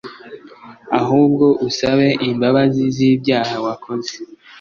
ahubwo 0.99 1.45
usabe 1.67 2.07
imbabazi 2.29 2.83
z'ibyaha 2.95 3.55
wakoze 3.65 4.13